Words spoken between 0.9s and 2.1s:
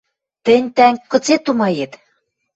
кыце тумает?..